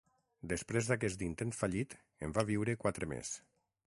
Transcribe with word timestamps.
Després 0.53 0.87
d'aquest 0.91 1.21
intent 1.25 1.53
fallit 1.59 1.95
en 2.27 2.35
va 2.39 2.47
viure 2.51 2.77
quatre 2.87 3.13
més. 3.15 3.37